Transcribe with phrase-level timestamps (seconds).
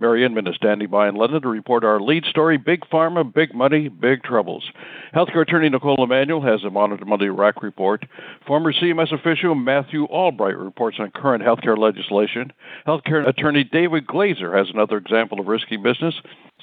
[0.00, 3.54] Mary Inman is standing by in London to report our lead story Big Pharma, Big
[3.54, 4.68] Money, Big Troubles.
[5.14, 8.04] Healthcare attorney Nicole Emanuel has a Monitor Monday RAC report.
[8.46, 12.52] Former CMS official Matthew Albright reports on current healthcare legislation.
[12.86, 16.14] Healthcare attorney David Glazer has another example of risky business.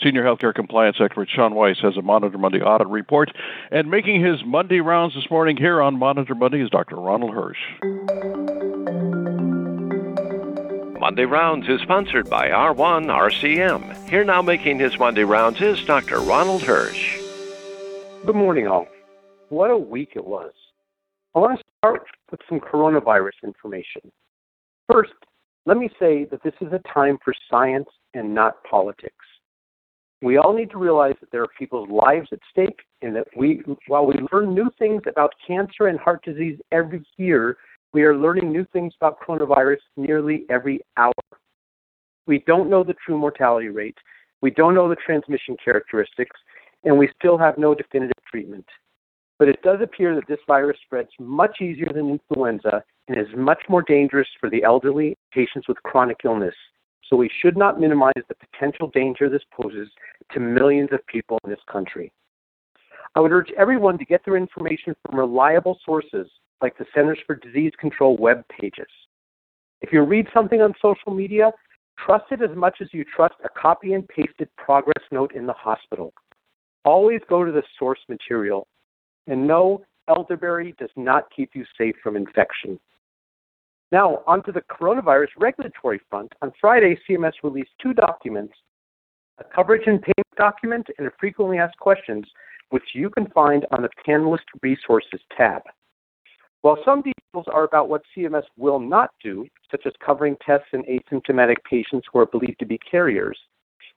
[0.03, 3.31] Senior healthcare compliance expert Sean Weiss has a Monitor Monday audit report.
[3.71, 6.97] And making his Monday rounds this morning here on Monitor Monday is Dr.
[6.97, 8.60] Ronald Hirsch.
[11.01, 14.07] Monday Rounds is sponsored by R1 RCM.
[14.07, 16.19] Here now making his Monday rounds is Dr.
[16.19, 17.17] Ronald Hirsch.
[18.23, 18.87] Good morning, all.
[19.49, 20.51] What a week it was.
[21.33, 24.11] I want to start with some coronavirus information.
[24.91, 25.13] First,
[25.65, 29.25] let me say that this is a time for science and not politics.
[30.21, 33.63] We all need to realize that there are people's lives at stake, and that we,
[33.87, 37.57] while we learn new things about cancer and heart disease every year,
[37.93, 41.13] we are learning new things about coronavirus nearly every hour.
[42.25, 43.97] We don't know the true mortality rate,
[44.41, 46.39] we don't know the transmission characteristics,
[46.83, 48.65] and we still have no definitive treatment.
[49.37, 53.61] But it does appear that this virus spreads much easier than influenza and is much
[53.67, 56.55] more dangerous for the elderly, patients with chronic illness.
[57.07, 59.89] So we should not minimize the potential danger this poses
[60.31, 62.11] to millions of people in this country.
[63.15, 66.29] I would urge everyone to get their information from reliable sources
[66.61, 68.87] like the Centers for Disease Control web pages.
[69.81, 71.51] If you read something on social media,
[71.97, 75.53] trust it as much as you trust a copy and pasted progress note in the
[75.53, 76.13] hospital.
[76.85, 78.67] Always go to the source material.
[79.27, 82.79] And no, elderberry does not keep you safe from infection.
[83.91, 86.31] Now, onto the coronavirus regulatory front.
[86.41, 88.53] On Friday, CMS released two documents
[89.39, 92.25] a coverage and payment document and a frequently asked questions,
[92.69, 95.63] which you can find on the Panelist Resources tab.
[96.61, 100.83] While some details are about what CMS will not do, such as covering tests in
[100.83, 103.37] asymptomatic patients who are believed to be carriers,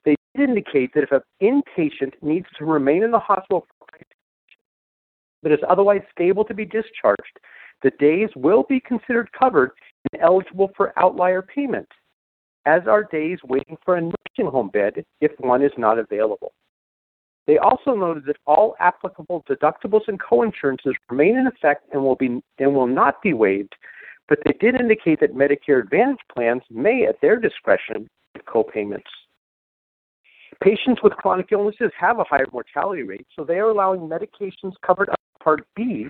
[0.04, 3.66] they did indicate that if an inpatient needs to remain in the hospital
[5.42, 7.38] but is otherwise stable to be discharged,
[7.82, 9.72] the days will be considered covered
[10.10, 11.86] and eligible for outlier payment,
[12.64, 16.54] as are days waiting for a nursing home bed if one is not available.
[17.46, 22.42] They also noted that all applicable deductibles and coinsurances remain in effect and will be
[22.58, 23.74] and will not be waived,
[24.28, 29.02] but they did indicate that Medicare Advantage plans may, at their discretion, give copayments.
[30.62, 35.08] Patients with chronic illnesses have a higher mortality rate, so they are allowing medications covered
[35.08, 36.08] under Part B,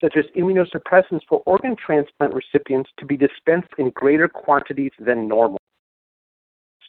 [0.00, 5.58] such as immunosuppressants for organ transplant recipients, to be dispensed in greater quantities than normal.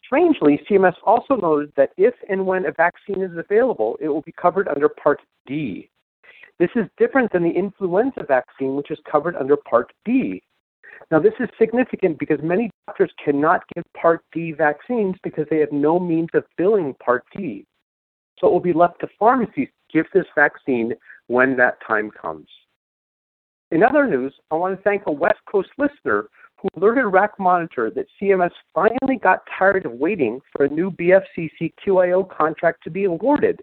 [0.07, 4.31] Strangely, CMS also noted that if and when a vaccine is available, it will be
[4.31, 5.90] covered under Part D.
[6.59, 10.41] This is different than the influenza vaccine, which is covered under Part B.
[11.12, 15.73] Now, this is significant because many doctors cannot give Part D vaccines because they have
[15.73, 17.66] no means of billing Part D.
[18.40, 20.94] So it will be left to pharmacies to give this vaccine
[21.28, 22.47] when that time comes.
[23.72, 26.29] In other news, I want to thank a West Coast listener
[26.62, 31.73] who alerted RAC Monitor that CMS finally got tired of waiting for a new BFCC
[31.85, 33.62] QIO contract to be awarded,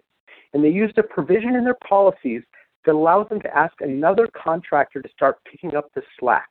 [0.53, 2.41] and they used a provision in their policies
[2.85, 6.49] that allows them to ask another contractor to start picking up the slack.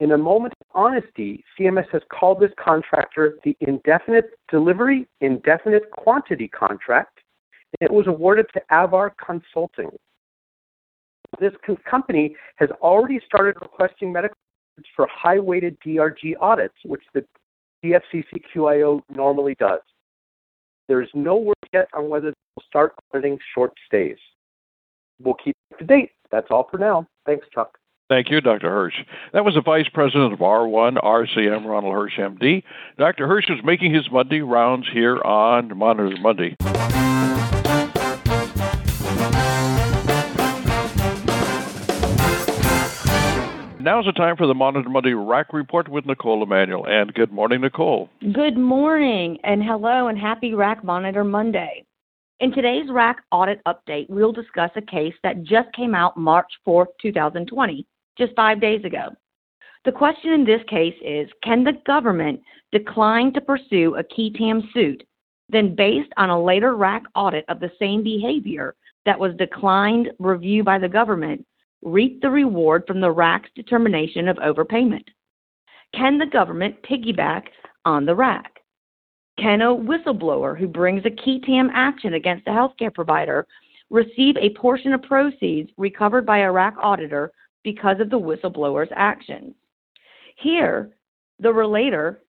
[0.00, 6.48] In a moment of honesty, CMS has called this contractor the Indefinite Delivery Indefinite Quantity
[6.48, 7.20] Contract,
[7.80, 9.90] and it was awarded to Avar Consulting.
[11.40, 11.52] This
[11.88, 14.36] company has already started requesting medical
[14.96, 17.24] for high weighted DRG audits, which the
[17.84, 19.80] BFCC QIO normally does.
[20.88, 24.18] There is no word yet on whether they will start auditing short stays.
[25.20, 26.10] We'll keep up to date.
[26.30, 27.06] That's all for now.
[27.26, 27.78] Thanks, Chuck.
[28.08, 28.68] Thank you, Dr.
[28.68, 28.96] Hirsch.
[29.32, 32.62] That was the Vice President of R1 RCM, Ronald Hirsch, MD.
[32.98, 33.26] Dr.
[33.26, 36.56] Hirsch is making his Monday rounds here on Monitor Monday.
[43.82, 46.86] Now's the time for the Monitor Monday RAC Report with Nicole Emanuel.
[46.86, 48.08] And good morning, Nicole.
[48.32, 51.84] Good morning, and hello, and happy RAC Monitor Monday.
[52.38, 56.86] In today's RAC audit update, we'll discuss a case that just came out March 4th,
[57.02, 57.84] 2020,
[58.16, 59.08] just five days ago.
[59.84, 62.40] The question in this case is Can the government
[62.70, 65.02] decline to pursue a qui tam suit,
[65.48, 68.76] then, based on a later RAC audit of the same behavior
[69.06, 71.44] that was declined review by the government,
[71.82, 75.04] reap the reward from the RAC's determination of overpayment?
[75.94, 77.44] Can the government piggyback
[77.84, 78.60] on the RAC?
[79.38, 83.46] Can a whistleblower who brings a qui tam action against a healthcare provider
[83.90, 87.32] receive a portion of proceeds recovered by a RAC auditor
[87.64, 89.54] because of the whistleblower's actions?
[90.36, 90.90] Here,
[91.40, 92.22] the relator,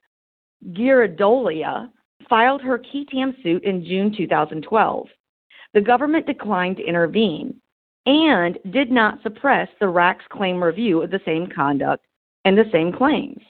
[0.71, 1.89] Gyridolia,
[2.29, 5.07] filed her qui tam suit in June 2012.
[5.73, 7.55] The government declined to intervene
[8.05, 12.05] and did not suppress the RAC's claim review of the same conduct
[12.45, 13.41] and the same claims.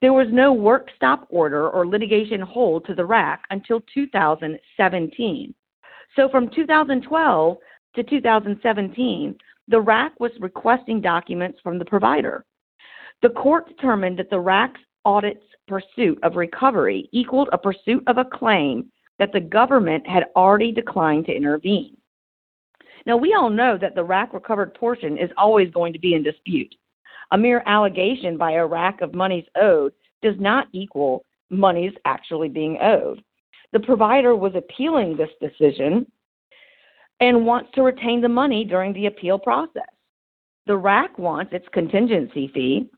[0.00, 5.54] There was no work stop order or litigation hold to the RAC until 2017.
[6.16, 7.56] So from 2012
[7.96, 9.36] to 2017,
[9.68, 12.44] the RAC was requesting documents from the provider.
[13.22, 18.24] The court determined that the RAC's audit's pursuit of recovery equaled a pursuit of a
[18.24, 21.96] claim that the government had already declined to intervene.
[23.06, 26.22] Now, we all know that the RAC recovered portion is always going to be in
[26.22, 26.74] dispute.
[27.32, 29.92] A mere allegation by a RAC of monies owed
[30.22, 33.22] does not equal monies actually being owed.
[33.72, 36.06] The provider was appealing this decision
[37.20, 39.82] and wants to retain the money during the appeal process.
[40.66, 42.90] The RAC wants its contingency fee,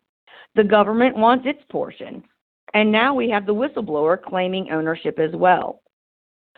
[0.55, 2.23] the government wants its portion,
[2.75, 5.83] and now we have the whistleblower claiming ownership as well.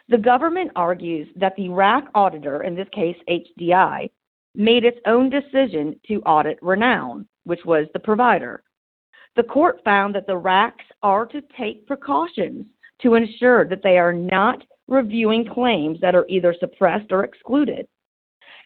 [0.08, 4.10] The government argues that the RAC auditor, in this case HDI,
[4.54, 8.62] made its own decision to audit Renown, which was the provider.
[9.36, 12.66] The court found that the RACs are to take precautions
[13.02, 17.86] to ensure that they are not reviewing claims that are either suppressed or excluded.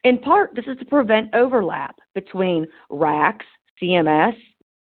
[0.04, 3.44] In part, this is to prevent overlap between RACs,
[3.80, 4.36] CMS,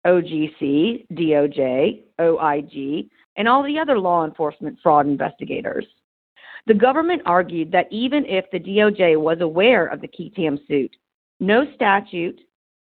[0.06, 5.86] OGC, DOJ, OIG, and all the other law enforcement fraud investigators.
[6.68, 10.32] The government argued that even if the DOJ was aware of the qui
[10.68, 10.96] suit,
[11.40, 12.40] no statute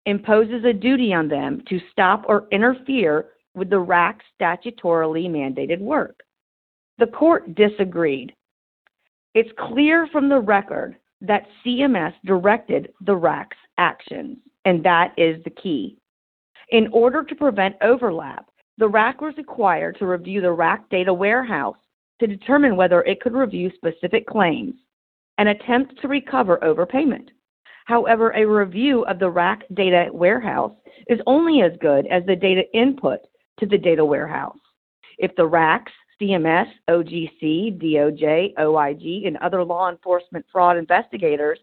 [0.06, 6.22] imposes a duty on them to stop or interfere with the RAC's statutorily mandated work.
[6.98, 8.34] The court disagreed.
[9.34, 15.50] It's clear from the record that CMS directed the RAC's actions, and that is the
[15.50, 15.98] key.
[16.70, 18.46] In order to prevent overlap,
[18.78, 21.76] the RAC was required to review the RAC data warehouse
[22.20, 24.74] to determine whether it could review specific claims
[25.38, 27.28] and attempt to recover overpayment.
[27.86, 30.72] However, a review of the RAC data warehouse
[31.08, 33.20] is only as good as the data input
[33.60, 34.58] to the data warehouse.
[35.18, 41.58] If the RACs, CMS, OGC, DOJ, OIG, and other law enforcement fraud investigators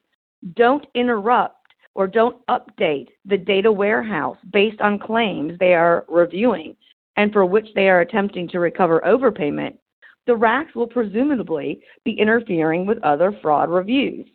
[0.56, 6.76] don't interrupt or don't update the data warehouse based on claims they are reviewing
[7.16, 9.78] and for which they are attempting to recover overpayment,
[10.26, 14.28] the RACs will presumably be interfering with other fraud reviews.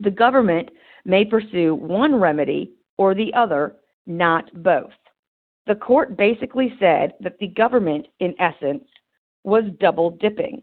[0.00, 0.70] The government
[1.04, 3.76] may pursue one remedy or the other,
[4.06, 4.92] not both.
[5.66, 8.84] The court basically said that the government, in essence,
[9.44, 10.62] was double dipping.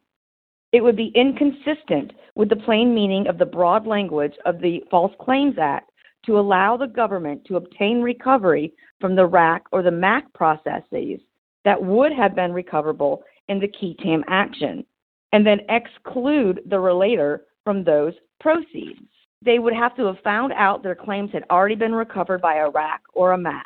[0.71, 5.13] It would be inconsistent with the plain meaning of the broad language of the False
[5.19, 5.91] Claims Act
[6.25, 11.19] to allow the government to obtain recovery from the RAC or the MAC processes
[11.63, 14.85] that would have been recoverable in the qui tam action,
[15.31, 19.09] and then exclude the relator from those proceeds.
[19.41, 22.69] They would have to have found out their claims had already been recovered by a
[22.69, 23.65] RAC or a MAC.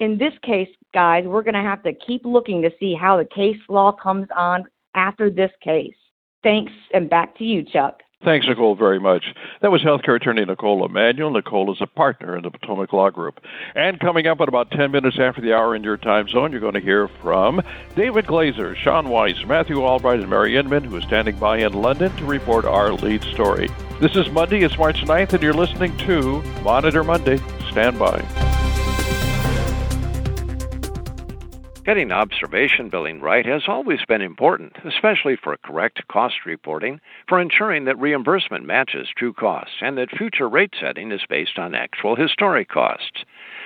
[0.00, 3.24] In this case, guys, we're going to have to keep looking to see how the
[3.24, 5.94] case law comes on after this case.
[6.42, 8.00] Thanks, and back to you, Chuck.
[8.24, 9.32] Thanks, Nicole, very much.
[9.62, 11.30] That was healthcare attorney Nicole Emanuel.
[11.30, 13.40] Nicole is a partner in the Potomac Law Group.
[13.76, 16.60] And coming up at about 10 minutes after the hour in your time zone, you're
[16.60, 17.62] going to hear from
[17.94, 22.14] David Glazer, Sean Weiss, Matthew Albright, and Mary Inman, who is standing by in London
[22.16, 23.68] to report our lead story.
[24.00, 27.38] This is Monday, it's March 9th, and you're listening to Monitor Monday.
[27.70, 28.57] Stand by.
[31.88, 37.86] Getting observation billing right has always been important, especially for correct cost reporting, for ensuring
[37.86, 42.68] that reimbursement matches true costs, and that future rate setting is based on actual historic
[42.68, 43.24] costs.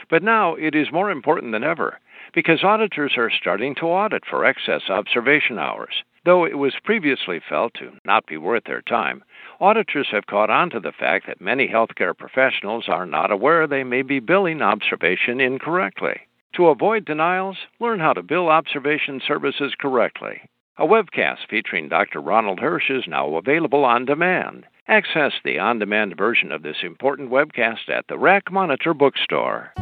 [0.08, 1.98] But now it is more important than ever
[2.32, 6.04] because auditors are starting to audit for excess observation hours.
[6.24, 9.24] Though it was previously felt to not be worth their time,
[9.60, 13.82] Auditors have caught on to the fact that many healthcare professionals are not aware they
[13.82, 16.20] may be billing observation incorrectly.
[16.56, 20.42] To avoid denials, learn how to bill observation services correctly.
[20.76, 22.20] A webcast featuring Dr.
[22.20, 24.66] Ronald Hirsch is now available on demand.
[24.86, 29.72] Access the on demand version of this important webcast at the RAC Monitor bookstore.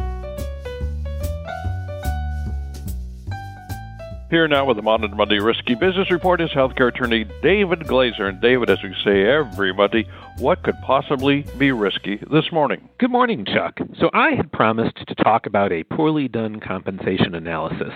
[4.31, 8.29] Here now with the Monitor Monday Risky Business Report is healthcare attorney David Glazer.
[8.29, 10.07] And David, as we say every Monday,
[10.37, 12.87] what could possibly be risky this morning?
[12.97, 13.77] Good morning, Chuck.
[13.99, 17.91] So I had promised to talk about a poorly done compensation analysis,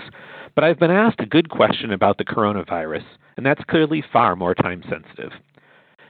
[0.55, 3.05] but I've been asked a good question about the coronavirus,
[3.37, 5.31] and that's clearly far more time sensitive.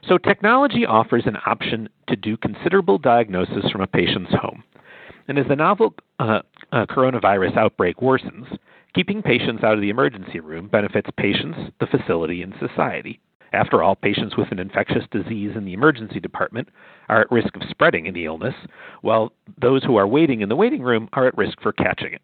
[0.09, 4.63] So technology offers an option to do considerable diagnosis from a patient's home.
[5.27, 6.39] And as the novel uh,
[6.71, 8.57] uh, coronavirus outbreak worsens,
[8.95, 13.19] Keeping patients out of the emergency room benefits patients, the facility, and society.
[13.51, 16.69] After all, patients with an infectious disease in the emergency department
[17.09, 18.55] are at risk of spreading the illness,
[19.01, 22.21] while those who are waiting in the waiting room are at risk for catching it.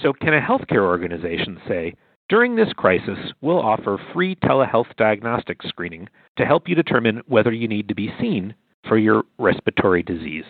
[0.00, 1.94] So, can a healthcare organization say,
[2.28, 6.08] during this crisis, we'll offer free telehealth diagnostic screening
[6.38, 8.54] to help you determine whether you need to be seen
[8.86, 10.44] for your respiratory disease?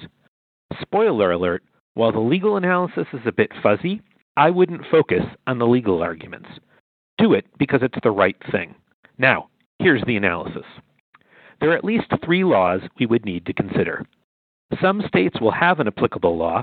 [0.82, 1.62] Spoiler alert
[1.94, 4.00] while the legal analysis is a bit fuzzy,
[4.36, 6.48] I wouldn't focus on the legal arguments.
[7.18, 8.74] Do it because it's the right thing.
[9.18, 9.48] Now,
[9.78, 10.64] here's the analysis.
[11.60, 14.06] There are at least three laws we would need to consider.
[14.80, 16.62] Some states will have an applicable law,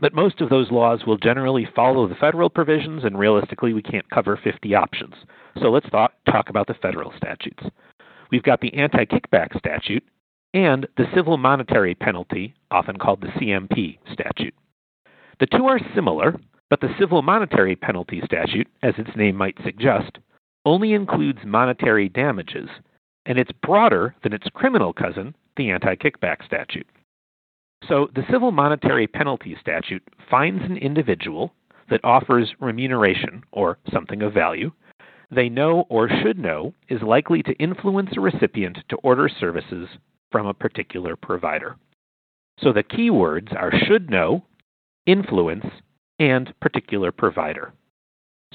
[0.00, 4.08] but most of those laws will generally follow the federal provisions, and realistically, we can't
[4.10, 5.14] cover 50 options.
[5.60, 7.64] So let's talk, talk about the federal statutes.
[8.30, 10.04] We've got the anti kickback statute
[10.54, 14.54] and the civil monetary penalty, often called the CMP statute.
[15.40, 16.38] The two are similar,
[16.72, 20.16] but the civil monetary penalty statute, as its name might suggest,
[20.64, 22.70] only includes monetary damages,
[23.26, 26.86] and it's broader than its criminal cousin, the anti kickback statute.
[27.86, 31.52] So, the civil monetary penalty statute finds an individual
[31.90, 34.72] that offers remuneration, or something of value,
[35.30, 39.90] they know or should know is likely to influence a recipient to order services
[40.30, 41.76] from a particular provider.
[42.60, 44.46] So the key words are should know,
[45.04, 45.66] influence,
[46.22, 47.72] and particular provider.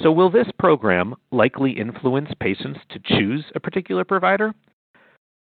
[0.02, 4.54] So, will this program likely influence patients to choose a particular provider?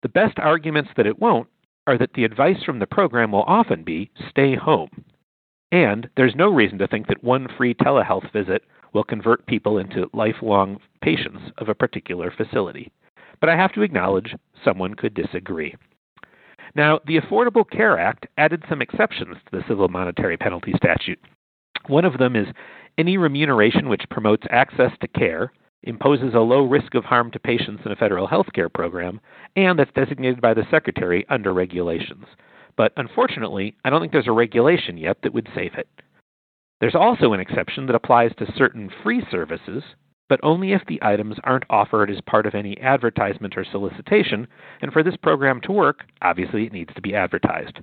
[0.04, 1.48] The best arguments that it won't
[1.88, 5.04] are that the advice from the program will often be stay home.
[5.72, 10.10] And there's no reason to think that one free telehealth visit will convert people into
[10.14, 12.92] lifelong patients of a particular facility.
[13.40, 15.76] But I have to acknowledge someone could disagree.
[16.76, 21.20] Now, the Affordable Care Act added some exceptions to the civil monetary penalty statute.
[21.88, 22.48] One of them is
[22.98, 25.52] any remuneration which promotes access to care,
[25.84, 29.20] imposes a low risk of harm to patients in a federal health care program,
[29.56, 32.26] and that's designated by the Secretary under regulations.
[32.78, 35.88] But unfortunately, I don't think there's a regulation yet that would save it.
[36.80, 39.84] There's also an exception that applies to certain free services,
[40.30, 44.48] but only if the items aren't offered as part of any advertisement or solicitation,
[44.82, 47.80] and for this program to work, obviously it needs to be advertised.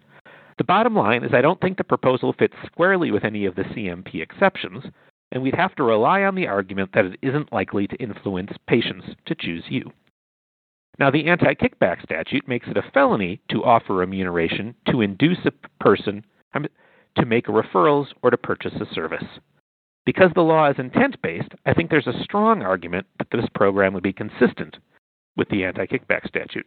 [0.59, 3.63] The bottom line is I don't think the proposal fits squarely with any of the
[3.63, 4.85] CMP exceptions,
[5.31, 9.07] and we'd have to rely on the argument that it isn't likely to influence patients
[9.27, 9.93] to choose you.
[10.99, 15.53] Now, the anti kickback statute makes it a felony to offer remuneration to induce a
[15.81, 16.25] person
[17.17, 19.25] to make referrals or to purchase a service.
[20.05, 23.93] Because the law is intent based, I think there's a strong argument that this program
[23.95, 24.77] would be consistent
[25.37, 26.67] with the anti kickback statute.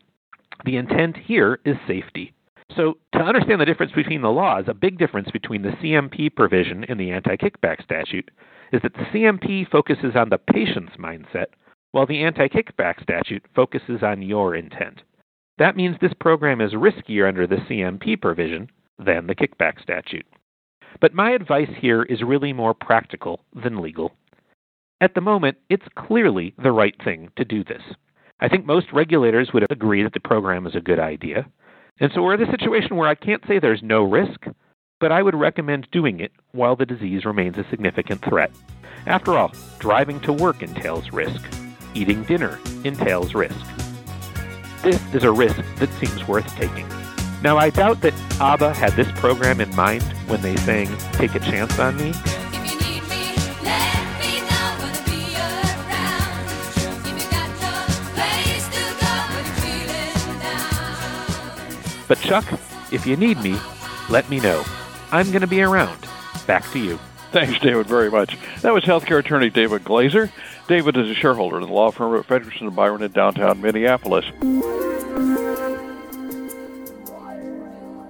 [0.63, 2.33] The intent here is safety.
[2.75, 6.83] So, to understand the difference between the laws, a big difference between the CMP provision
[6.85, 8.31] and the anti kickback statute
[8.71, 11.47] is that the CMP focuses on the patient's mindset,
[11.91, 15.01] while the anti kickback statute focuses on your intent.
[15.57, 20.25] That means this program is riskier under the CMP provision than the kickback statute.
[20.99, 24.13] But my advice here is really more practical than legal.
[25.01, 27.81] At the moment, it's clearly the right thing to do this.
[28.39, 31.45] I think most regulators would agree that the program is a good idea.
[31.99, 34.45] And so we're in a situation where I can't say there's no risk,
[34.99, 38.51] but I would recommend doing it while the disease remains a significant threat.
[39.05, 41.41] After all, driving to work entails risk.
[41.93, 43.65] Eating dinner entails risk.
[44.83, 46.87] This is a risk that seems worth taking.
[47.43, 51.39] Now, I doubt that ABBA had this program in mind when they sang Take a
[51.39, 52.13] Chance on Me,
[62.11, 62.43] But Chuck,
[62.91, 63.57] if you need me,
[64.09, 64.65] let me know.
[65.13, 65.97] I'm going to be around.
[66.45, 66.99] Back to you.
[67.31, 68.37] Thanks, David, very much.
[68.63, 70.29] That was healthcare attorney David Glazer.
[70.67, 74.25] David is a shareholder in the law firm of Fredrikson and Byron in downtown Minneapolis.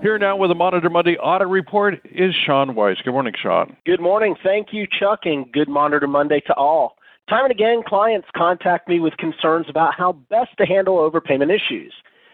[0.02, 2.98] Here now with a Monitor Monday audit report is Sean Weiss.
[3.06, 3.78] Good morning, Sean.
[3.86, 4.36] Good morning.
[4.42, 6.98] Thank you, Chuck, and good Monitor Monday to all.
[7.30, 11.94] Time and again, clients contact me with concerns about how best to handle overpayment issues.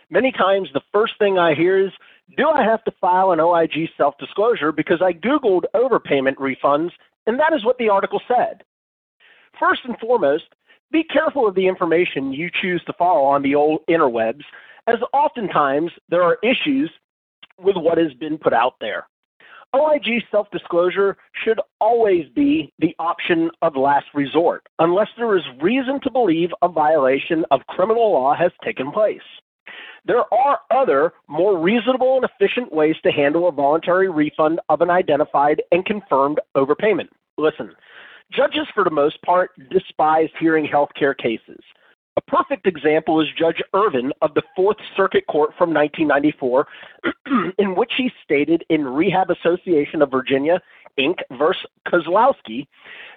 [0.10, 1.92] Many times, the first thing I hear is,
[2.38, 6.92] Do I have to file an OIG self disclosure because I Googled overpayment refunds
[7.28, 8.64] and that is what the article said?
[9.60, 10.46] First and foremost,
[10.92, 14.44] be careful of the information you choose to follow on the old interwebs,
[14.88, 16.90] as oftentimes there are issues
[17.60, 19.08] with what has been put out there.
[19.76, 26.00] OIG self disclosure should always be the option of last resort, unless there is reason
[26.04, 29.20] to believe a violation of criminal law has taken place.
[30.08, 34.90] There are other, more reasonable and efficient ways to handle a voluntary refund of an
[34.90, 37.10] identified and confirmed overpayment.
[37.38, 37.76] Listen,
[38.32, 41.60] judges, for the most part, despise hearing healthcare cases.
[42.16, 46.68] A perfect example is Judge Ervin of the Fourth Circuit Court from 1994,
[47.60, 50.62] in which he stated in Rehab Association of Virginia,
[51.00, 51.16] Inc.
[51.38, 52.68] versus Kozlowski,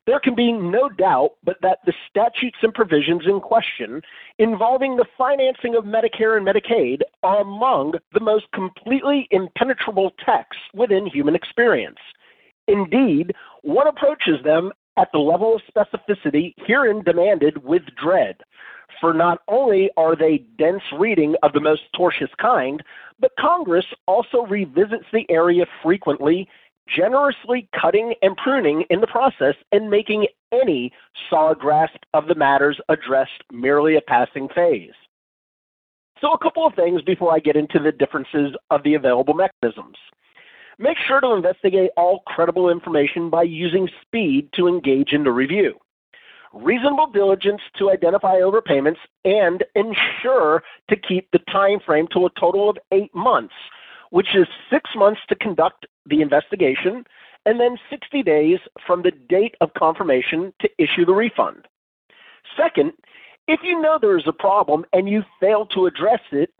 [0.06, 4.00] there can be no doubt but that the statutes and provisions in question
[4.38, 11.06] involving the financing of Medicare and Medicaid are among the most completely impenetrable texts within
[11.06, 11.98] human experience.
[12.68, 13.32] Indeed,
[13.62, 18.36] one approaches them at the level of specificity herein demanded with dread
[19.00, 22.82] for not only are they dense reading of the most tortuous kind,
[23.18, 26.48] but Congress also revisits the area frequently,
[26.96, 30.92] generously cutting and pruning in the process and making any
[31.28, 34.92] solid grasp of the matters addressed merely a passing phase.
[36.20, 39.96] So, a couple of things before I get into the differences of the available mechanisms.
[40.78, 45.78] Make sure to investigate all credible information by using speed to engage in the review
[46.52, 52.68] reasonable diligence to identify overpayments, and ensure to keep the time frame to a total
[52.70, 53.54] of eight months,
[54.10, 57.04] which is six months to conduct the investigation
[57.46, 61.66] and then 60 days from the date of confirmation to issue the refund.
[62.56, 62.92] Second,
[63.48, 66.50] if you know there is a problem and you fail to address it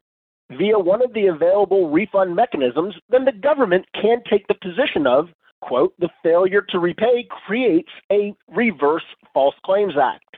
[0.51, 5.29] via one of the available refund mechanisms, then the government can take the position of
[5.61, 10.37] quote, the failure to repay creates a reverse False Claims Act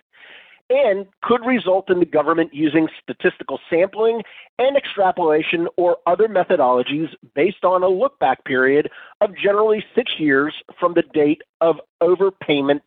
[0.72, 4.22] and could result in the government using statistical sampling
[4.58, 10.54] and extrapolation or other methodologies based on a look back period of generally six years
[10.78, 12.80] from the date of overpayment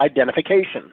[0.00, 0.92] identification.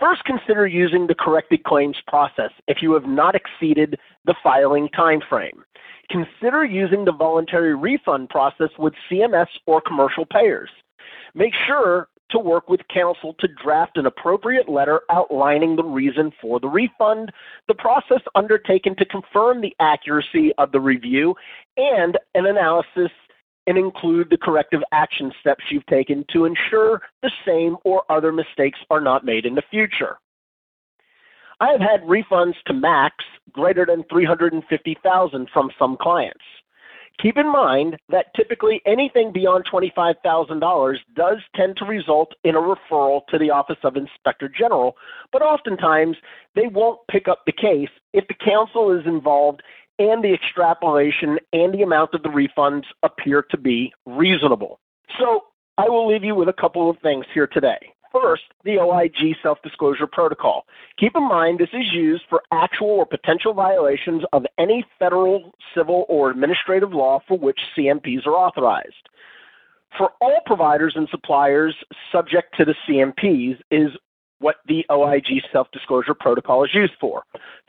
[0.00, 5.20] First, consider using the corrected claims process if you have not exceeded the filing time
[5.28, 5.64] frame.
[6.08, 10.70] Consider using the voluntary refund process with CMS or commercial payers.
[11.34, 16.60] Make sure to work with counsel to draft an appropriate letter outlining the reason for
[16.60, 17.32] the refund,
[17.68, 21.34] the process undertaken to confirm the accuracy of the review,
[21.76, 23.10] and an analysis
[23.66, 28.78] and include the corrective action steps you've taken to ensure the same or other mistakes
[28.90, 30.16] are not made in the future.
[31.60, 36.44] I have had refunds to max greater than 350,000 from some clients.
[37.20, 43.26] Keep in mind that typically anything beyond $25,000 does tend to result in a referral
[43.28, 44.96] to the Office of Inspector General,
[45.32, 46.16] but oftentimes
[46.54, 49.62] they won't pick up the case if the counsel is involved
[49.98, 54.78] and the extrapolation and the amount of the refunds appear to be reasonable.
[55.18, 55.42] So
[55.76, 57.78] I will leave you with a couple of things here today.
[58.12, 60.64] First, the OIG self disclosure protocol.
[60.98, 66.06] Keep in mind this is used for actual or potential violations of any federal, civil,
[66.08, 69.08] or administrative law for which CMPs are authorized.
[69.96, 71.74] For all providers and suppliers
[72.12, 73.90] subject to the CMPs is
[74.38, 77.24] what the OIG self disclosure protocol is used for.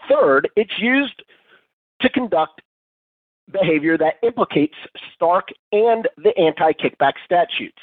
[0.09, 1.23] Third, it's used
[2.01, 2.61] to conduct
[3.51, 4.75] behavior that implicates
[5.15, 7.79] Stark and the anti kickback statutes.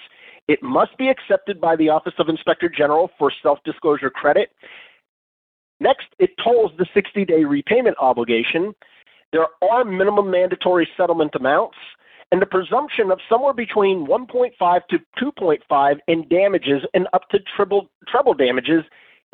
[0.49, 4.51] It must be accepted by the Office of Inspector General for self disclosure credit.
[5.81, 8.75] Next, it tolls the 60 day repayment obligation.
[9.33, 11.77] There are minimum mandatory settlement amounts
[12.33, 17.89] and the presumption of somewhere between 1.5 to 2.5 in damages and up to triple,
[18.09, 18.83] treble damages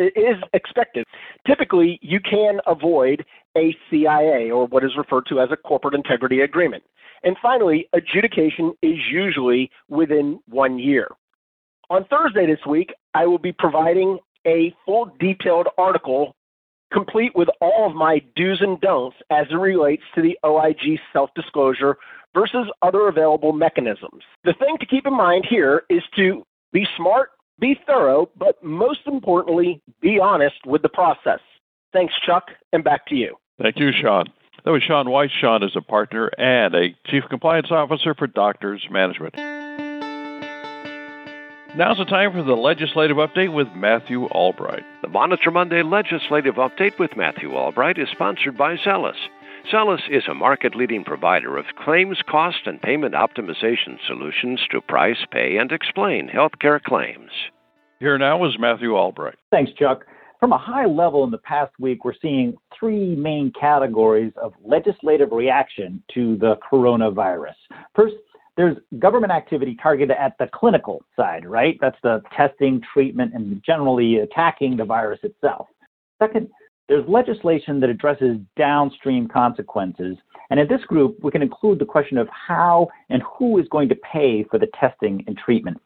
[0.06, 1.06] is expected.
[1.46, 3.24] Typically, you can avoid
[3.56, 6.82] a CIA, or what is referred to as a corporate integrity agreement.
[7.22, 11.08] And finally, adjudication is usually within one year.
[11.90, 16.34] On Thursday this week, I will be providing a full detailed article
[16.92, 21.30] complete with all of my do's and don'ts as it relates to the OIG self
[21.34, 21.96] disclosure
[22.34, 24.22] versus other available mechanisms.
[24.44, 29.00] The thing to keep in mind here is to be smart be thorough, but most
[29.06, 31.40] importantly, be honest with the process.
[31.92, 33.36] Thanks, Chuck, and back to you.
[33.60, 34.26] Thank you, Sean.
[34.64, 35.30] That was Sean Weiss.
[35.30, 39.34] Sean is a partner and a chief compliance officer for Doctors Management.
[41.74, 44.84] Now's the time for the legislative update with Matthew Albright.
[45.00, 49.16] The Monitor Monday legislative update with Matthew Albright is sponsored by Zelis.
[49.70, 55.24] Zelis is a market leading provider of claims cost and payment optimization solutions to price,
[55.30, 57.30] pay, and explain healthcare claims.
[58.00, 59.36] Here now is Matthew Albright.
[59.50, 60.04] Thanks, Chuck.
[60.40, 65.30] From a high level in the past week, we're seeing three main categories of legislative
[65.30, 67.54] reaction to the coronavirus.
[67.94, 68.16] First,
[68.56, 71.78] there's government activity targeted at the clinical side, right?
[71.80, 75.68] That's the testing, treatment, and generally attacking the virus itself.
[76.20, 76.48] Second,
[76.92, 80.14] there's legislation that addresses downstream consequences.
[80.50, 83.88] And in this group, we can include the question of how and who is going
[83.88, 85.80] to pay for the testing and treatment.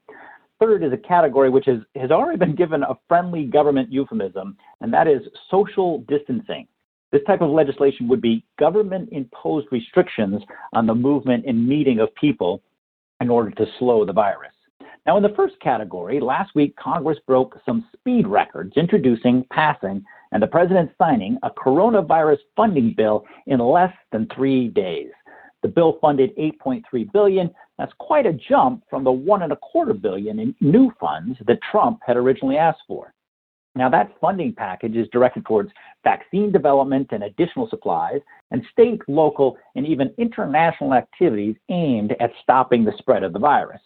[0.59, 4.93] Third is a category which has, has already been given a friendly government euphemism, and
[4.93, 6.67] that is social distancing.
[7.13, 10.43] This type of legislation would be government imposed restrictions
[10.73, 12.63] on the movement and meeting of people
[13.21, 14.51] in order to slow the virus.
[15.07, 20.43] Now, in the first category, last week Congress broke some speed records introducing, passing, and
[20.43, 25.11] the president signing a coronavirus funding bill in less than three days.
[25.63, 27.51] The bill funded 8.3 billion.
[27.79, 31.59] That's quite a jump from the one and a quarter billion in new funds that
[31.71, 33.13] Trump had originally asked for.
[33.75, 35.71] Now, that funding package is directed towards
[36.03, 42.85] vaccine development and additional supplies, and state, local, and even international activities aimed at stopping
[42.85, 43.81] the spread of the virus.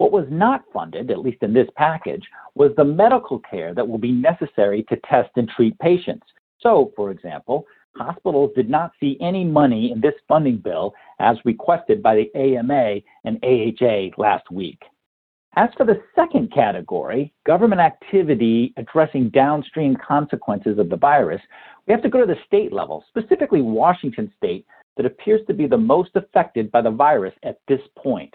[0.00, 3.98] What was not funded, at least in this package, was the medical care that will
[3.98, 6.26] be necessary to test and treat patients.
[6.60, 12.02] So, for example, hospitals did not see any money in this funding bill as requested
[12.02, 14.80] by the AMA and AHA last week.
[15.56, 21.42] As for the second category, government activity addressing downstream consequences of the virus,
[21.86, 24.64] we have to go to the state level, specifically Washington state,
[24.96, 28.32] that appears to be the most affected by the virus at this point.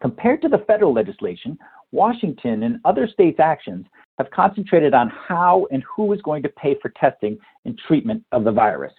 [0.00, 1.58] Compared to the federal legislation,
[1.92, 3.86] Washington and other states' actions
[4.18, 8.44] have concentrated on how and who is going to pay for testing and treatment of
[8.44, 8.92] the virus.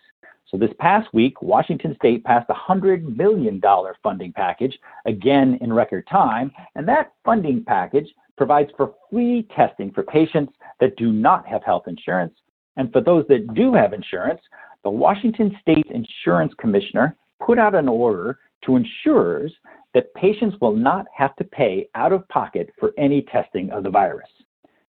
[0.53, 3.59] So this past week, Washington State passed a $100 million
[4.03, 10.03] funding package, again in record time, and that funding package provides for free testing for
[10.03, 12.33] patients that do not have health insurance.
[12.77, 14.41] And for those that do have insurance,
[14.83, 19.51] the Washington State Insurance Commissioner put out an order to insurers
[19.93, 23.89] that patients will not have to pay out of pocket for any testing of the
[23.89, 24.29] virus.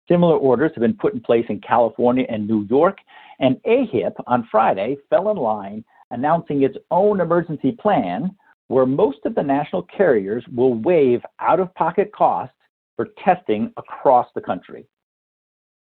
[0.08, 3.00] Similar orders have been put in place in California and New York,
[3.40, 8.36] and AHIP on Friday fell in line announcing its own emergency plan
[8.68, 12.56] where most of the national carriers will waive out of pocket costs
[12.96, 14.88] for testing across the country.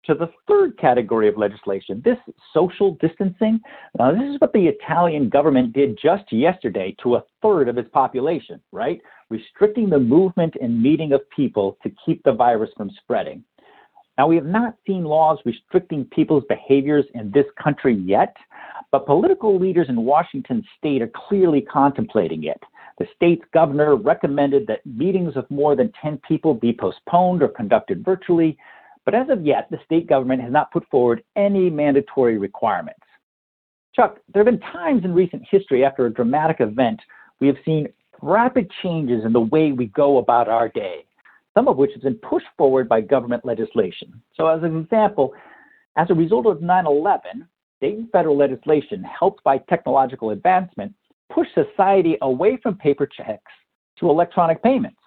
[0.05, 2.17] To the third category of legislation, this
[2.53, 3.59] social distancing,
[3.97, 7.89] now this is what the Italian government did just yesterday to a third of its
[7.89, 9.01] population, right?
[9.29, 13.43] Restricting the movement and meeting of people to keep the virus from spreading.
[14.17, 18.35] Now, we have not seen laws restricting people's behaviors in this country yet,
[18.91, 22.62] but political leaders in Washington state are clearly contemplating it.
[22.97, 28.03] The state's governor recommended that meetings of more than 10 people be postponed or conducted
[28.03, 28.57] virtually,
[29.10, 33.00] but as of yet, the state government has not put forward any mandatory requirements.
[33.95, 37.00] Chuck, there have been times in recent history after a dramatic event
[37.39, 37.88] we have seen
[38.22, 41.06] rapid changes in the way we go about our day
[41.56, 44.22] some of which has been pushed forward by government legislation.
[44.38, 45.34] So, as an example,
[45.98, 50.93] as a result of 9 11, state and federal legislation helped by technological advancement
[51.34, 53.52] pushed society away from paper checks
[54.00, 55.00] to electronic payments,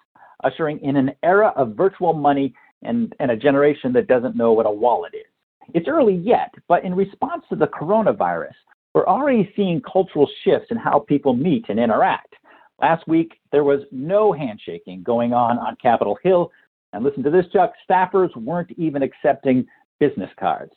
[0.43, 4.65] ushering in an era of virtual money and, and a generation that doesn't know what
[4.65, 5.25] a wallet is.
[5.73, 8.53] It's early yet, but in response to the coronavirus,
[8.93, 12.35] we're already seeing cultural shifts in how people meet and interact.
[12.81, 16.51] Last week, there was no handshaking going on on Capitol Hill.
[16.91, 19.65] And listen to this, Chuck staffers weren't even accepting
[19.99, 20.73] business cards.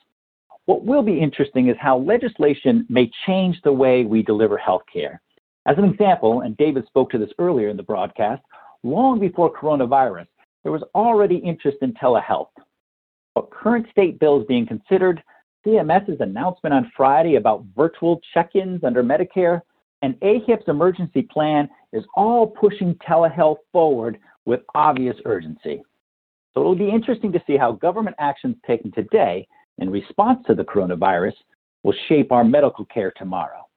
[0.66, 5.20] What will be interesting is how legislation may change the way we deliver health care.
[5.66, 8.42] As an example, and David spoke to this earlier in the broadcast,
[8.82, 10.26] long before coronavirus,
[10.66, 12.48] there was already interest in telehealth.
[13.36, 15.22] But current state bills being considered,
[15.64, 19.60] CMS's announcement on Friday about virtual check ins under Medicare,
[20.02, 25.84] and AHIP's emergency plan is all pushing telehealth forward with obvious urgency.
[26.52, 29.46] So it'll be interesting to see how government actions taken today
[29.78, 31.34] in response to the coronavirus
[31.84, 33.68] will shape our medical care tomorrow.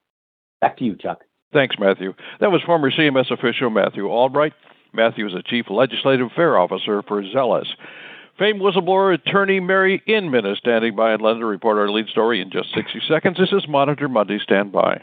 [0.60, 1.20] Back to you, Chuck.
[1.52, 2.14] Thanks, Matthew.
[2.40, 4.54] That was former CMS official Matthew Albright.
[4.92, 7.66] Matthew is a chief legislative affairs officer for Zelis.
[8.38, 12.40] Famed whistleblower attorney Mary Inman is standing by in London to report our lead story
[12.40, 13.36] in just 60 seconds.
[13.38, 14.38] This is Monitor Monday.
[14.38, 15.02] Stand by.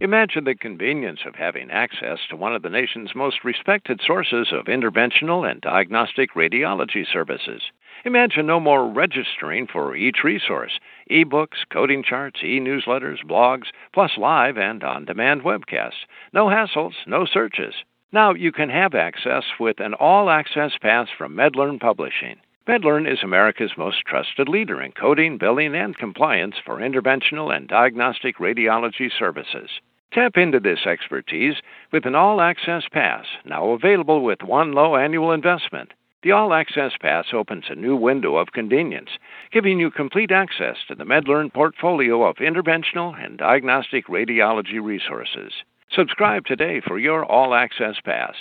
[0.00, 4.64] Imagine the convenience of having access to one of the nation's most respected sources of
[4.64, 7.62] interventional and diagnostic radiology services.
[8.04, 14.58] Imagine no more registering for each resource ebooks, coding charts, e newsletters, blogs, plus live
[14.58, 16.04] and on demand webcasts.
[16.32, 17.74] No hassles, no searches.
[18.10, 22.38] Now you can have access with an all access pass from MedLearn Publishing.
[22.66, 28.38] MedLearn is America's most trusted leader in coding, billing, and compliance for interventional and diagnostic
[28.38, 29.70] radiology services.
[30.12, 31.62] Tap into this expertise
[31.92, 35.92] with an all access pass, now available with one low annual investment.
[36.22, 39.10] The All Access Pass opens a new window of convenience,
[39.50, 45.52] giving you complete access to the MedLearn portfolio of interventional and diagnostic radiology resources.
[45.90, 48.36] Subscribe today for your All Access Pass.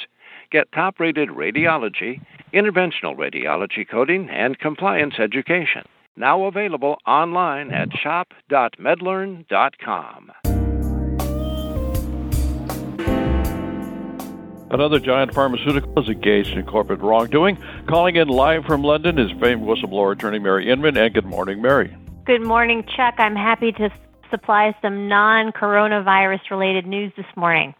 [0.52, 2.22] Get top rated radiology,
[2.54, 5.82] interventional radiology coding, and compliance education.
[6.15, 10.61] Now available online at shop.medlearn.com.
[14.71, 17.57] Another giant pharmaceutical is engaged in corporate wrongdoing.
[17.88, 20.95] Calling in live from London is famed whistleblower attorney Mary Inman.
[20.95, 21.93] And good morning, Mary.
[22.25, 23.15] Good morning, Chuck.
[23.17, 23.89] I'm happy to
[24.29, 27.75] supply some non coronavirus related news this morning.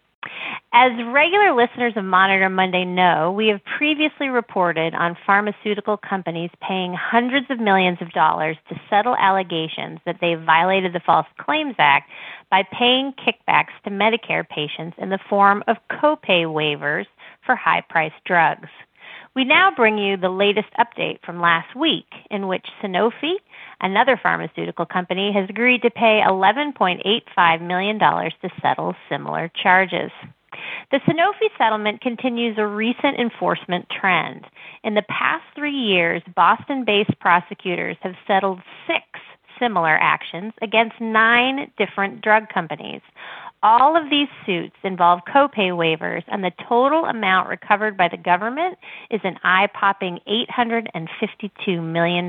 [0.72, 6.94] As regular listeners of Monitor Monday know, we have previously reported on pharmaceutical companies paying
[6.94, 12.10] hundreds of millions of dollars to settle allegations that they violated the False Claims Act
[12.50, 17.06] by paying kickbacks to Medicare patients in the form of copay waivers
[17.44, 18.68] for high priced drugs.
[19.34, 23.36] We now bring you the latest update from last week, in which Sanofi,
[23.82, 28.30] another pharmaceutical company, has agreed to pay $11.85 million to
[28.62, 30.10] settle similar charges.
[30.90, 34.46] The Sanofi settlement continues a recent enforcement trend.
[34.84, 39.04] In the past three years, Boston based prosecutors have settled six
[39.58, 43.00] similar actions against nine different drug companies.
[43.62, 48.76] All of these suits involve copay waivers, and the total amount recovered by the government
[49.08, 52.28] is an eye popping $852 million.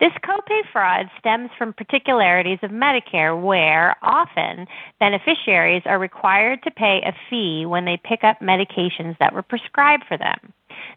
[0.00, 4.68] This copay fraud stems from particularities of Medicare, where often
[5.00, 10.04] beneficiaries are required to pay a fee when they pick up medications that were prescribed
[10.06, 10.52] for them.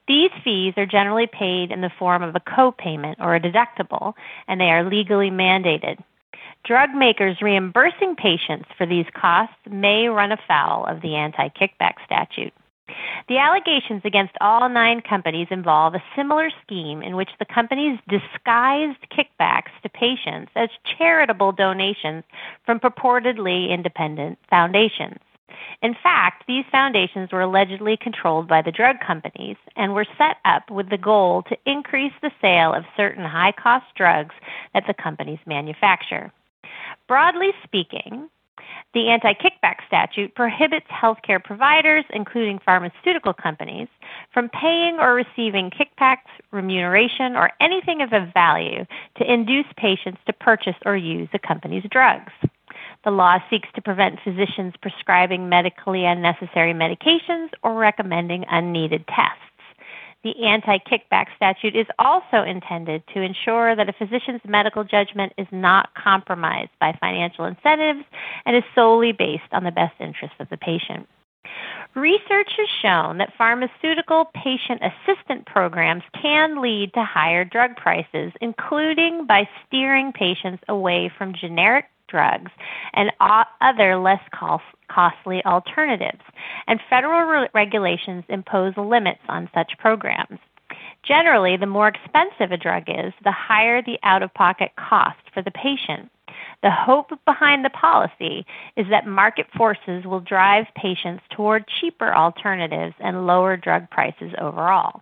[0.07, 4.13] These fees are generally paid in the form of a copayment or a deductible,
[4.47, 5.97] and they are legally mandated.
[6.63, 12.53] Drug makers reimbursing patients for these costs may run afoul of the anti kickback statute.
[13.27, 18.99] The allegations against all nine companies involve a similar scheme in which the companies disguised
[19.11, 22.23] kickbacks to patients as charitable donations
[22.65, 25.19] from purportedly independent foundations.
[25.81, 30.69] In fact, these foundations were allegedly controlled by the drug companies and were set up
[30.69, 34.35] with the goal to increase the sale of certain high cost drugs
[34.73, 36.31] that the companies manufacture.
[37.07, 38.29] Broadly speaking,
[38.93, 43.87] the anti kickback statute prohibits healthcare providers, including pharmaceutical companies,
[44.33, 48.85] from paying or receiving kickbacks, remuneration, or anything of value
[49.17, 52.33] to induce patients to purchase or use a company's drugs.
[53.03, 59.50] The law seeks to prevent physicians prescribing medically unnecessary medications or recommending unneeded tests.
[60.23, 65.47] The anti kickback statute is also intended to ensure that a physician's medical judgment is
[65.51, 68.05] not compromised by financial incentives
[68.45, 71.07] and is solely based on the best interests of the patient.
[71.95, 79.25] Research has shown that pharmaceutical patient assistant programs can lead to higher drug prices, including
[79.25, 82.51] by steering patients away from generic drugs
[82.93, 84.21] and other less
[84.89, 86.21] costly alternatives,
[86.67, 90.39] and federal re- regulations impose limits on such programs.
[91.03, 95.41] Generally, the more expensive a drug is, the higher the out of pocket cost for
[95.41, 96.11] the patient.
[96.61, 98.45] The hope behind the policy
[98.75, 105.01] is that market forces will drive patients toward cheaper alternatives and lower drug prices overall.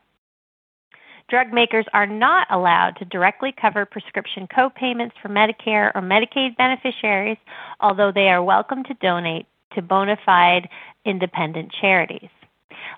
[1.30, 7.38] Drug makers are not allowed to directly cover prescription co-payments for Medicare or Medicaid beneficiaries,
[7.80, 10.68] although they are welcome to donate to bona fide
[11.06, 12.30] independent charities.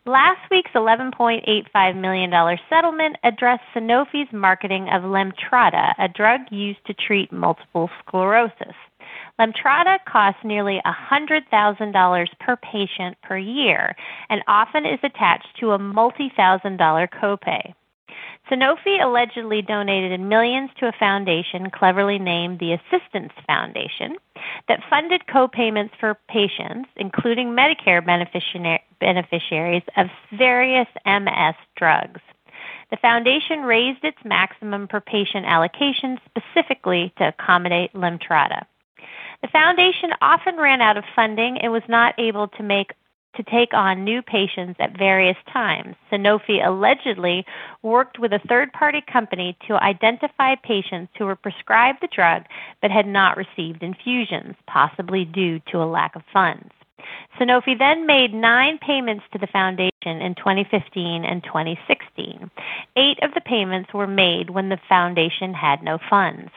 [0.06, 7.34] Last week's $11.85 million settlement addressed Sanofi's marketing of Lemtrada, a drug used to treat
[7.34, 8.76] multiple sclerosis.
[9.38, 13.94] Lemtrada costs nearly $100,000 per patient per year
[14.30, 17.74] and often is attached to a multi thousand dollar copay.
[18.52, 24.18] Sanofi allegedly donated millions to a foundation cleverly named the Assistance Foundation
[24.68, 28.06] that funded co-payments for patients, including Medicare
[29.00, 32.20] beneficiaries of various MS drugs.
[32.90, 38.66] The foundation raised its maximum per patient allocation specifically to accommodate Lemtrada.
[39.42, 42.92] The foundation often ran out of funding and was not able to make
[43.36, 45.96] to take on new patients at various times.
[46.12, 47.46] Sanofi allegedly
[47.82, 52.44] worked with a third party company to identify patients who were prescribed the drug
[52.82, 56.72] but had not received infusions, possibly due to a lack of funds.
[57.40, 62.52] Sanofi then made nine payments to the foundation in 2015 and 2016.
[62.96, 66.52] Eight of the payments were made when the foundation had no funds.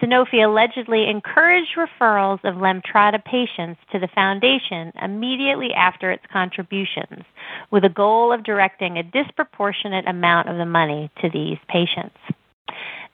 [0.00, 7.24] Sanofi allegedly encouraged referrals of Lemtrada patients to the foundation immediately after its contributions,
[7.70, 12.16] with a goal of directing a disproportionate amount of the money to these patients.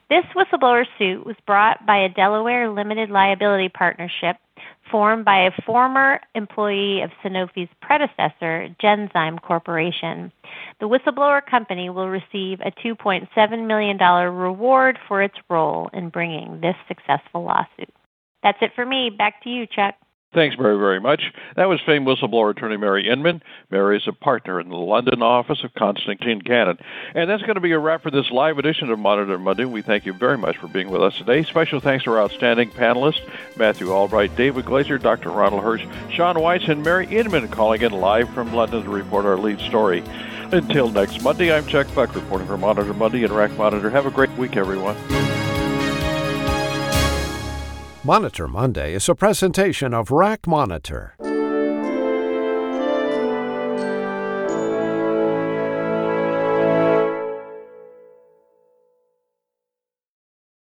[0.09, 4.37] This whistleblower suit was brought by a Delaware limited liability partnership
[4.89, 10.31] formed by a former employee of Sanofi's predecessor, Genzyme Corporation.
[10.79, 16.75] The whistleblower company will receive a $2.7 million reward for its role in bringing this
[16.87, 17.93] successful lawsuit.
[18.43, 19.09] That's it for me.
[19.09, 19.95] Back to you, Chuck.
[20.31, 21.33] Thanks very, very much.
[21.55, 23.41] That was famed whistleblower attorney Mary Inman.
[23.71, 26.77] Mary is a partner in the London office of Constantine Cannon.
[27.15, 29.65] And that's going to be a wrap for this live edition of Monitor Monday.
[29.65, 31.43] We thank you very much for being with us today.
[31.43, 35.31] Special thanks to our outstanding panelists, Matthew Albright, David Glaser, Dr.
[35.31, 39.37] Ronald Hirsch, Sean Weiss, and Mary Inman calling in live from London to report our
[39.37, 40.03] lead story.
[40.51, 43.89] Until next Monday, I'm Chuck Buck reporting for Monitor Monday and RAC Monitor.
[43.89, 44.95] Have a great week, everyone.
[48.05, 51.15] Monitor Monday is a presentation of RAC Monitor.